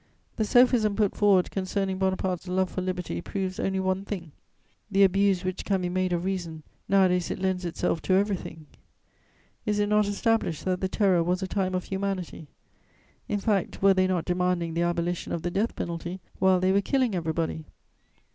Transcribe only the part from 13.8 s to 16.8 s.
were they not demanding the abolition of the death penalty while they